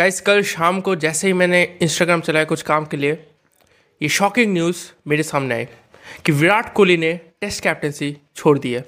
Guys 0.00 0.20
कल 0.20 0.42
शाम 0.42 0.80
को 0.80 0.94
जैसे 0.96 1.26
ही 1.26 1.32
मैंने 1.32 1.62
इंस्टाग्राम 1.82 2.20
चलाया 2.20 2.44
कुछ 2.44 2.62
काम 2.62 2.84
के 2.84 2.96
लिए, 2.96 3.12
ये 4.00 4.08
शॉकिंग 4.08 4.52
न्यूज़ 4.52 4.76
मेरे 5.08 5.22
सामने 5.22 5.54
आई 5.54 5.64
कि 6.26 6.32
विराट 6.32 6.72
कोहली 6.74 6.96
ने 6.96 7.12
टेस्ट 7.40 7.62
कैप्टनसी 7.62 8.16
छोड़ 8.36 8.58
दी 8.58 8.72
है। 8.72 8.84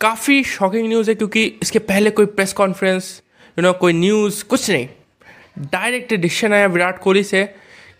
काफ़ी 0.00 0.42
शॉकिंग 0.44 0.88
न्यूज़ 0.88 1.10
है 1.10 1.14
क्योंकि 1.14 1.44
इसके 1.62 1.78
पहले 1.80 2.10
कोई 2.10 2.26
प्रेस 2.26 2.52
कॉन्फ्रेंस 2.52 3.06
यू 3.56 3.62
नो 3.62 3.72
कोई 3.72 3.92
न्यूज़ 3.92 4.44
कुछ 4.44 4.70
नहीं। 4.70 4.88
डायरेक्ट 5.72 6.12
डिसीशन 6.14 6.52
आया 6.52 6.66
विराट 6.66 6.98
कोहली 6.98 7.22
से 7.24 7.44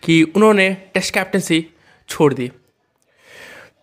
कि 0.03 0.23
उन्होंने 0.25 0.69
टेस्ट 0.95 1.15
कैप्टनसी 1.15 1.67
छोड़ 2.09 2.33
दी। 2.35 2.51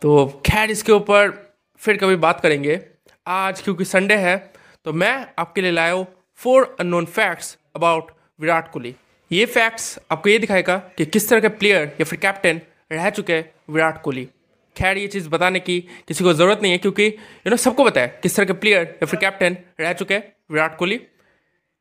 तो 0.02 0.28
खैर, 0.46 0.72
इसके 0.72 0.92
ऊपर 0.92 1.34
फिर 1.82 1.98
कभी 1.98 2.16
बात 2.18 2.42
करेंगे। 2.42 2.80
आज 3.28 3.62
क्योंकि 3.62 3.86
संडे 3.86 4.16
है 4.18 4.38
तो 4.86 4.94
मैं 4.94 5.16
आपके 5.40 5.62
लिए 5.62 5.72
लाया 5.72 5.94
हूँ 5.94 6.06
four 6.40 6.76
unknown 6.80 7.06
facts 7.08 7.58
about 7.76 8.12
Virat 8.40 8.72
Kohli. 8.72 8.96
ये 9.32 9.46
फैक्ट्स 9.46 10.00
आपको 10.12 10.30
ये 10.30 10.38
दिखाएगा 10.40 10.78
कि 10.98 11.06
किस 11.06 11.30
तरह 11.30 11.40
के 11.40 11.50
प्लेयर 11.50 11.86
या 12.00 12.04
फिर 12.04 12.20
कैप्टन 12.20 12.62
रह 12.92 13.10
चुके 13.10 13.34
हैं 13.34 13.50
विराट 13.70 14.02
कोहली। 14.02 14.28
खैर 14.76 14.98
ये 14.98 15.08
चीज़ 15.08 15.30
बताने 15.30 15.60
की 15.60 15.80
किसी 16.08 16.24
को 16.24 16.34
ज़रूरत 16.34 16.60
नहीं 16.62 16.72
है 16.72 16.78
क्योंकि 16.78 17.06
यू 17.06 17.50
नो 17.50 17.58
सबको 17.58 17.84
पता 17.86 18.02
है 18.02 18.20
किस 18.24 18.36
तरह 18.36 18.46
के 18.46 18.54
प्लेयर 18.54 18.84
या 18.84 19.06
फिर 19.06 19.20
कैप्टन 19.20 19.58
रह 19.80 19.94
चुके 19.94 20.14
हैं 20.14 20.34
विराट 20.52 20.78
कोहली। 20.78 21.00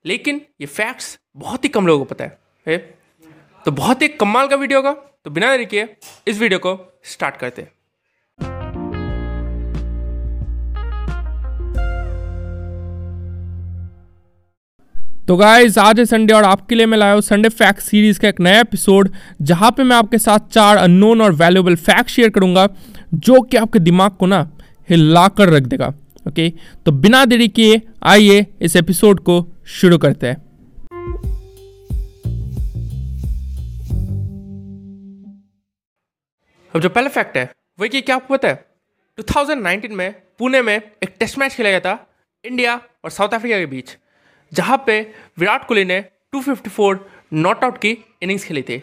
लेकिन 0.04 0.40
ये 0.60 0.66
फैक्ट्स 0.66 1.18
बहुत 1.36 1.64
ही 1.64 1.68
कम 1.68 1.86
लोगों 1.86 2.04
को 2.04 2.14
पता 2.14 2.24
है, 2.24 2.38
है? 2.66 2.78
तो 3.64 3.70
बहुत 3.70 4.02
ही 4.02 4.08
कमाल 4.08 4.48
का 4.48 4.56
वीडियो 4.56 4.78
होगा। 4.78 4.92
तो 5.24 5.30
बिना 5.30 5.50
देरी 5.50 5.66
किए 5.66 5.88
इस 6.28 6.38
वीडियो 6.38 6.58
को 6.58 6.78
स्टार्ट 7.04 7.36
करते 7.36 7.62
हैं। 7.62 7.72
तो 15.30 15.36
गाइज़ 15.36 15.78
आज 15.78 15.98
है 15.98 16.04
संडे 16.04 16.32
और 16.34 16.44
आपके 16.44 16.74
लिए 16.74 16.86
मैं 16.86 16.98
लाया 16.98 17.12
हूँ 17.12 17.20
संडे 17.20 17.48
फैक्ट 17.48 17.80
सीरीज़ 17.80 18.18
का 18.20 18.28
एक 18.28 18.40
नया 18.40 18.60
एपिसोड 18.60 19.10
जहाँ 19.40 19.70
पे 19.70 19.82
मैं 19.82 19.96
आपके 19.96 20.18
साथ 20.18 20.48
चार 20.52 20.76
अननोन 20.76 21.20
और 21.22 21.32
वैल्यूएबल 21.32 21.76
फैक्ट 21.78 22.10
शेयर 22.10 22.30
करूँगा, 22.30 22.66
जो 23.14 23.40
कि 23.40 23.56
आपके 23.56 23.78
दिमाग 23.78 24.16
को 24.16 24.26
ना 24.26 24.40
हिला 24.88 25.26
कर 25.28 25.48
रख 25.48 25.62
देगा 25.64 25.92
ओके 26.28 26.48
तो 26.86 26.92
बिना 26.94 27.24
देरी 27.24 27.48
किए, 27.48 27.80
आइए 28.02 28.46
इस 28.62 28.76
एपिसोड 28.76 29.20
को 29.20 29.46
शुरू 29.74 29.98
करते 29.98 30.26
हैं। 30.26 30.36
अब 36.74 36.80
जो 36.80 36.88
पहला 36.88 37.08
फैक्ट 37.10 37.36
है 37.36 37.50
वही 37.78 37.88
कि 37.88 38.00
क्या 38.00 38.16
आपको 38.16 38.34
पता 38.34 38.48
है 38.48 38.64
2019 39.18 39.90
में, 39.92 40.12
पुणे 40.38 40.62
में 40.62 40.76
एक 40.76 41.16
टेस्ट 41.20 41.38
मैच 41.38 41.54
खेला 41.54 41.70
गया 41.70 41.80
था 41.80 41.98
इंडिया 42.44 42.80
और 43.04 43.10
साउथ 43.10 43.34
अफ्रीका 43.34 43.58
के 43.58 43.66
बीच। 43.66 43.96
जहाँ 44.52 44.82
पे 44.86 45.00
विराट 45.38 45.66
कोहली 45.66 45.84
ने 45.84 46.00
254 46.34 46.98
नॉट 47.34 47.64
आउट 47.64 47.78
की 47.78 47.96
इनिंग्स 48.22 48.44
खेली 48.44 48.62
थी। 48.62 48.76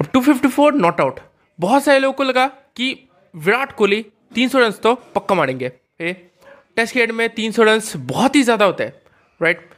अब 0.00 0.06
254 0.12 0.72
नॉट 0.74 1.00
आउट 1.00 1.20
बहुत 1.58 1.84
सारे 1.84 1.98
लोगों 1.98 2.14
को 2.14 2.24
लगा 2.24 2.46
कि 2.76 2.94
विराट 3.34 3.72
कोहली 3.72 4.04
300 4.34 4.58
रन 4.58 4.70
तो 4.72 4.94
पक्का 5.14 5.34
मारेंगे। 5.34 5.72
ए, 6.00 6.12
टेस्ट 6.76 6.92
क्रिकेट 6.92 7.12
में 7.12 7.28
300 7.34 7.64
रन 7.64 7.80
बहुत 7.96 8.36
ही 8.36 8.42
ज़्यादा 8.42 8.64
होते 8.64 8.84
हैं 8.84 8.92
राइट 9.40 9.68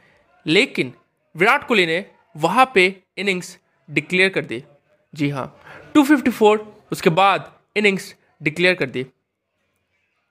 लेकिन 0.45 0.93
विराट 1.35 1.67
कोहली 1.67 1.85
ने 1.85 2.05
वहाँ 2.35 2.71
पे 2.75 2.85
इनिंग्स 3.17 3.57
डिक्लेयर 3.89 4.29
कर 4.29 4.45
दी। 4.45 4.63
जी 5.13 5.29
हाँ 5.29 5.45
254 5.95 6.59
उसके 6.91 7.09
बाद 7.11 7.51
इनिंग्स 7.75 8.13
डिक्लेयर 8.43 8.75
कर 8.75 8.85
दी। 8.85 9.05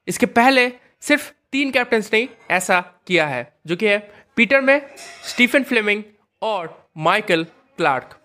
इसके 0.09 0.27
पहले 0.29 0.71
सिर्फ़ 1.03 1.31
तीन 1.53 1.71
कैप्टन्स 1.71 2.13
ने 2.13 2.29
ऐसा 2.51 2.81
किया 3.07 3.27
है 3.27 3.53
जो 3.67 3.77
कि 3.77 3.87
है 3.87 3.99
पीटर 4.41 4.61
में, 4.61 4.81
स्टीफन 5.25 5.63
फ्लेमिंग 5.63 6.03
और 6.43 6.91
माइकल 6.97 7.45
क्लार्क। 7.77 8.17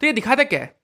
तो 0.00 0.06
ये 0.06 0.12
दिखाता 0.12 0.44
क्या 0.44 0.60
है? 0.60 0.74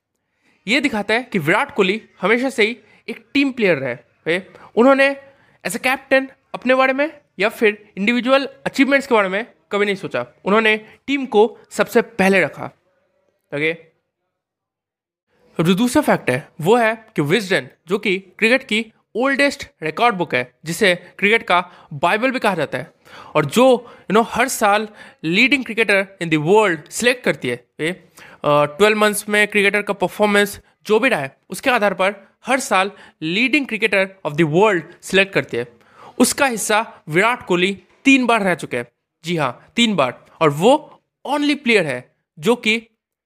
ये 0.67 0.81
दिखाता 0.81 1.15
है 1.15 1.23
कि 1.23 1.39
विराट 1.39 1.75
कोहली 1.75 2.01
हमेशा 2.21 2.51
से 2.51 2.63
ही 2.63 2.77
एक 3.09 3.25
टीम 3.35 3.53
प्लेयर 3.53 3.79
रहे 3.79 4.41
उन्होंने 4.77 5.07
एज 5.64 5.77
अ 5.77 5.79
कैप्टन 5.79 6.29
अपने 6.55 6.75
बारे 6.75 6.92
में 6.92 7.11
या 7.39 7.48
फिर 7.48 7.92
इंडिविजुअल 7.97 8.48
अचीवमेंट्स 8.67 9.07
के 9.07 9.14
बारे 9.14 9.29
में 9.29 9.47
कभी 9.73 9.85
नहीं 9.85 9.95
सोचा। 9.95 10.27
उन्होंने 10.45 10.77
टीम 11.07 11.25
को 11.27 11.47
सबसे 11.70 12.03
पहले 12.03 12.41
रखा, 12.41 12.67
ओके? 13.53 13.73
जो 15.58 15.75
दूसरा 15.75 16.03
फैक्ट 16.03 16.31
है, 16.31 16.48
वो 16.61 16.77
है 16.77 16.95
कि 17.17 17.23
विजडन 17.23 17.69
जो 17.89 17.98
कि 17.98 18.19
क्रिकेट 18.39 18.64
की 18.64 18.92
ओल्डेस्ट 19.14 19.67
रिकॉर्ड 19.83 20.14
बुक 20.14 20.35
है, 20.35 20.58
जिसे 20.64 20.95
क्रिकेट 21.19 21.42
का 21.42 21.61
बाइबल 21.92 22.31
भी 22.31 22.39
कहा 22.39 22.55
जाता 22.55 22.79
है। 22.79 22.94
और 23.35 23.47
जो 23.47 23.64
यू 24.01 24.14
नो 24.14 24.23
हर 24.30 24.48
साल 24.48 24.89
leading 25.25 25.64
cricketer 25.64 26.07
in 26.23 26.29
the 26.30 26.35
world 26.47 26.89
select 26.91 27.25
करती 27.25 27.48
है 27.48 27.57
ट्वेल्व 27.80 28.98
मंथ्स 28.98 29.29
में 29.29 29.47
क्रिकेटर 29.48 29.83
का 29.83 29.92
परफॉर्मेंस 29.95 30.61
जो 30.86 30.98
भी 31.01 31.08
रहा 31.08 31.20
है, 31.20 31.36
उसके 31.51 31.70
आधार 31.70 31.95
पर 31.95 32.14
हर 32.47 32.61
साल 32.61 32.91
leading 33.23 33.67
cricketer 33.67 34.08
of 34.25 34.35
the 34.35 34.42
world 34.51 34.85
select 35.02 35.33
करती 35.35 35.57
है। 35.57 35.67
उसका 36.19 36.47
हिस्सा 36.47 36.80
विराट 37.08 37.47
कोहली 37.47 37.73
तीन 38.05 38.27
बार 38.27 38.42
रह 38.42 38.55
चुके 38.55 38.77
हैं। 38.77 38.86
जी 39.25 39.36
हाँ 39.36 39.73
तीन 39.77 39.95
बार। 39.96 40.19
और 40.41 40.51
वो 40.52 40.73
ओनली 41.25 41.55
प्लेयर 41.55 41.86
है 41.86 42.14
जो 42.39 42.57
कि 42.57 42.81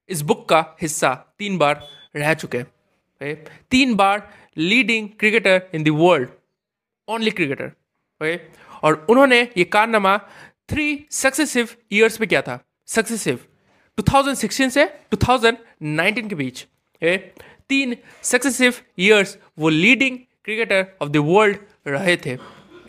इस 0.09 0.21
बुक 0.23 0.49
का 0.49 0.65
हिस्सा 0.83 1.15
तीन 1.39 1.59
बार 1.59 1.87
रह 2.17 2.35
चुके 2.35 2.59
हैं 2.59 3.35
तीन 3.71 3.95
बार 3.95 4.29
leading 4.59 5.09
cricketer 5.19 5.63
in 5.75 5.85
the 5.85 5.89
world 5.95 6.29
only 7.09 7.31
cricketer 7.31 7.73
और 8.21 9.07
उन्होंने 9.11 9.41
ये 9.57 9.65
कारनामा 9.65 10.17
थ्री 10.69 11.07
सक्सेसिव 11.11 11.69
ईयर्स 11.93 12.17
पे 12.19 12.27
किया 12.27 12.43
था। 12.43 12.59
सक्सेसिव 12.87 13.39
2016 13.99 14.71
से 14.71 14.85
2019 15.13 16.29
के 16.29 16.35
बीच। 16.35 16.67
ए, 17.03 17.17
तीन 17.69 17.97
सक्सेसिव 18.23 18.75
ईयर्स 18.99 19.37
वो 19.59 19.69
leading 19.69 20.19
cricketer 20.45 20.87
of 21.03 21.09
the 21.09 21.17
world 21.17 21.57
रहे 21.87 22.17
थे। 22.17 22.39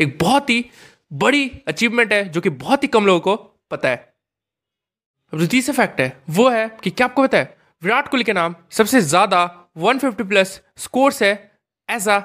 एक 0.02 0.18
बहुत 0.22 0.50
ही 0.50 0.66
बड़ी 1.14 1.50
अचीवमेंट 1.68 2.14
है 2.14 2.28
जो 2.30 2.42
कि 2.42 2.50
बहुत 2.50 2.84
ही 2.84 2.88
कम 2.88 3.06
लोगों 3.06 3.20
को 3.20 3.36
पता 3.72 3.90
है। 3.90 3.98
अब 5.34 5.40
जो 5.40 5.48
तीसरा 5.48 5.74
फैक्ट 5.76 6.02
है 6.02 6.22
वो 6.30 6.50
है 6.50 6.68
कि 6.84 6.90
क्या 6.90 7.08
आपको 7.08 7.24
पता 7.24 7.38
है? 7.38 7.58
विराट 7.82 8.08
कोहली 8.08 8.24
के 8.24 8.34
नाम 8.34 8.56
सबसे 8.72 9.02
ज़्यादा 9.02 9.72
150 9.78 10.28
प्लस 10.28 10.62
स्कोर्स 10.78 11.22
है 11.24 11.34
as 11.90 12.08
a 12.10 12.20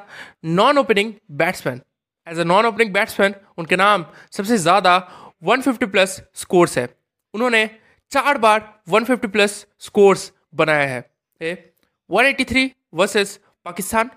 non 0.45 0.79
opening 0.79 1.13
batsman 1.33 1.81
as 2.27 2.39
a 2.39 2.45
non 2.45 2.67
opening 2.67 2.93
batsman 2.93 3.35
उनके 3.59 3.77
नाम 3.77 4.05
सबसे 4.33 4.57
ज़्यादा 4.59 4.97
150 5.45 5.91
प्लस 5.93 6.21
स्कोर्स 6.35 6.79
है। 6.79 6.89
उन्होंने 7.35 7.67
चार 8.13 8.39
बार 8.39 8.61
150 8.91 9.29
प्लस 9.33 9.65
स्कोर्स 9.81 10.33
बनाया 10.55 10.89
है। 10.89 11.01
Eighty 11.41 12.45
three 12.45 12.71
versus 12.95 13.39
Pakistan 13.65 14.11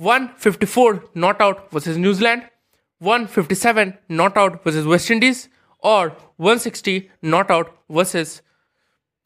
154 0.00 0.98
not 1.16 1.42
out 1.42 1.68
versus 1.74 1.98
New Zealand 1.98 2.42
157 3.00 3.92
not 4.12 4.38
out 4.38 4.66
versus 4.66 4.86
West 4.86 5.10
Indies 5.10 5.48
और 5.82 6.16
160 6.42 7.00
not 7.24 7.50
out 7.50 7.74
versus 7.90 8.28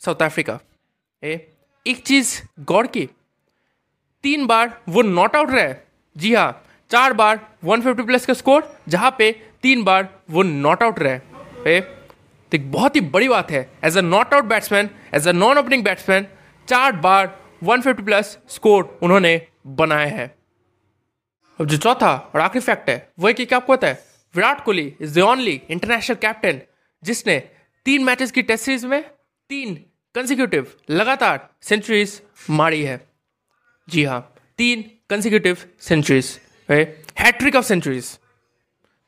South 0.01 0.23
Africa 0.23 0.59
ए, 1.23 1.35
एक 1.87 2.03
चीज़ 2.07 2.41
गौर 2.63 2.87
की, 2.87 3.05
तीन 4.25 4.47
बार 4.47 4.81
वो 4.89 5.03
नॉट 5.03 5.37
आउट 5.37 5.51
रहे 5.51 5.75
जी 6.17 6.35
हाँ 6.35 6.51
चार 6.91 7.13
बार 7.13 7.39
150 7.65 8.07
प्लस 8.07 8.27
का 8.27 8.35
स्कोर 8.35 8.63
जहाँ 8.89 9.15
पे 9.19 9.31
तीन 9.63 9.83
बार 9.85 10.09
वो 10.31 10.43
नॉट 10.43 10.83
आउट 10.83 10.99
रहे 10.99 11.81
तो 11.81 12.57
एक 12.57 12.71
बहुत 12.73 12.97
ही 12.97 13.01
बड़ी 13.07 13.29
बात 13.29 13.51
है। 13.51 13.61
As 13.85 13.97
a 13.99 14.01
not 14.01 14.35
out 14.35 14.45
batsman 14.45 14.89
as 15.15 15.29
a 15.29 15.33
non 15.33 15.59
opening 15.59 15.85
batsman 15.85 16.27
चार 16.69 16.93
बार 16.99 17.27
150 17.65 18.05
प्लस 18.05 18.39
स्कोर 18.49 18.99
उन्होंने 19.03 19.41
बनाया 19.67 20.07
है। 20.09 20.27
अब 21.59 21.67
जो 21.67 21.77
चौथा 21.77 22.15
और 22.35 22.41
आखिरी 22.41 22.65
फैक्ट 22.65 22.91
है 22.91 22.97
वही 23.19 23.35
कि 23.35 23.45
क्या 23.45 23.59
आपको 23.59 23.73
पता 23.73 23.87
है? 23.87 24.03
Virat 24.35 24.65
Kohli 24.65 24.95
is 25.01 25.19
the 25.19 25.23
only 25.23 25.61
international 25.71 26.17
captain 26.17 26.61
जिसने 27.03 27.39
तीन 27.87 28.05
मैचेस 28.05 28.31
की 28.31 28.43
टेस्ट 28.43 28.65
सीरीज़ 28.65 28.87
में 28.87 29.03
तीन 29.51 29.75
कंसिक्यूटिव 30.15 30.75
लगातार 30.91 31.49
सेंचुरीज 31.63 32.21
मारी 32.51 32.83
है। 32.83 33.01
जी 33.89 34.05
हाँ 34.05 34.21
तीन 34.59 34.91
consecutive 35.11 35.57
centuries 35.81 36.39
hat trick 36.69 37.57
of 37.57 37.65
centuries 37.65 38.19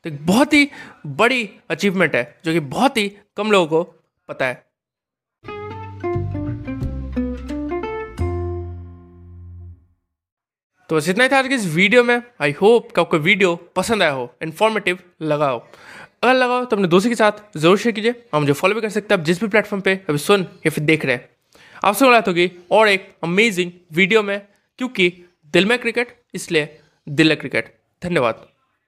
तो 0.04 0.10
एक 0.10 0.24
बहुत 0.26 0.52
ही 0.52 0.68
बड़ी 1.06 1.48
अचीवमेंट 1.70 2.14
है, 2.14 2.38
जो 2.44 2.52
कि 2.52 2.60
बहुत 2.60 2.96
ही 2.96 3.08
कम 3.36 3.50
लोगों 3.52 3.66
को 3.68 3.82
पता 4.28 4.46
है। 4.46 4.54
तो 10.90 10.96
बस 10.96 11.08
इतना 11.08 11.24
ही 11.24 11.30
था 11.30 11.38
आज 11.38 11.48
की 11.48 11.54
इस 11.54 11.66
वीडियो 11.66 12.02
में। 12.04 12.22
आई 12.42 12.52
होप 12.52 12.90
कि 12.92 13.00
आपको 13.00 13.18
वीडियो 13.18 13.54
पसंद 13.76 14.02
आया 14.02 14.12
हो 14.12 14.32
इन्फॉर्मेटिव 14.42 14.98
लगा 15.22 15.48
हो। 15.48 15.58
अगर 16.22 16.34
लगा 16.34 16.54
हो 16.54 16.64
तो 16.64 16.76
अपने 16.76 16.88
दोस्तों 16.88 17.10
के 17.10 17.16
साथ 17.16 17.32
ज़रूर 17.56 17.78
शेयर 17.78 17.94
कीजिए। 17.94 18.14
और 18.34 18.40
मुझे 18.40 18.52
फॉलो 18.52 18.74
भी 18.74 18.80
कर 18.80 18.88
सकते 18.88 19.14
हैं, 19.14 19.20
आप 19.20 19.26
जिस 19.26 19.40
भी 19.40 19.48
प्लेटफॉर्म 19.48 19.82
पे 19.82 19.94
अभी 20.08 20.18
सुन 20.18 20.46
या 20.66 20.70
फिर 20.70 20.84
देख 20.84 21.04
रहे 21.04 21.16
हैं। 21.16 21.28
आपसे 21.84 22.04
मुलाकात 22.04 22.28
होगी 22.28 22.50
और 22.70 22.88
एक 22.88 23.08
अमेजिंग 23.24 23.72
वीडियो 23.92 24.22
में, 24.22 24.40
क्योंकि 24.78 25.12
दिल 25.54 25.66
में 25.66 25.78
क्रिकेट 25.78 26.16
इसलिए 26.34 26.78
दिलं 27.08 27.36
क्रिकेट. 27.36 27.80
धन्यवाद. 28.02 28.49